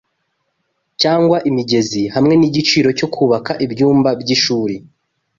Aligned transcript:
cyangwa 1.01 1.37
imigezi 1.49 2.01
hamwe 2.15 2.33
nigiciro 2.37 2.89
cyo 2.99 3.07
kubaka 3.13 3.51
ibyumba 3.65 4.09
byishuri 4.21 4.75